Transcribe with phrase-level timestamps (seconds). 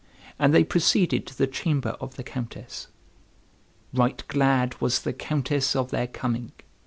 [0.39, 2.87] And they proceeded to the chamber of the Countess.
[3.93, 6.53] Right glad was the Countess of their coming.